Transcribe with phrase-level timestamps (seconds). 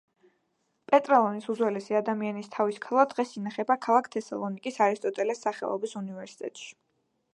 [0.91, 6.73] პეტრალონის უძველესი ადამიანის თავის ქალა დღეს ინახება ქალაქ თესალონიკის არისტოტელეს სახელობის უნივერსიტეტში.